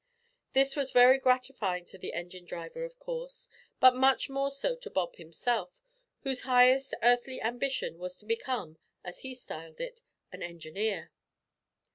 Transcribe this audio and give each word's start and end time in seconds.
This 0.53 0.75
was 0.75 0.89
very 0.89 1.19
gratifying 1.19 1.85
to 1.85 1.97
the 1.99 2.13
engine 2.13 2.43
driver 2.43 2.83
of 2.83 2.97
course, 2.97 3.47
but 3.79 3.93
much 3.95 4.31
more 4.31 4.49
so 4.49 4.75
to 4.77 4.89
Bob 4.89 5.17
himself, 5.17 5.83
whose 6.21 6.41
highest 6.41 6.95
earthly 7.03 7.39
ambition 7.39 7.99
was 7.99 8.17
to 8.17 8.25
become, 8.25 8.79
as 9.03 9.19
he 9.19 9.35
styled 9.35 9.79
it, 9.79 10.01
an 10.31 10.41
engineer. 10.41 11.11